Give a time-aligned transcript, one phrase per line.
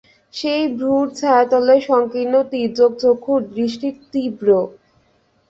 [0.33, 4.47] সেই ভ্রূর ছায়াতলে সংকীর্ণ তির্যক চক্ষুর দৃষ্টি তীব্র।